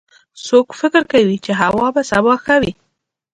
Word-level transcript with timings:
څوک 0.45 0.67
فکر 0.79 1.01
کوي 1.13 1.37
چې 1.45 1.51
هوا 1.61 1.87
به 1.95 2.01
سبا 2.11 2.33
ښه 2.43 2.55
وي 2.61 2.73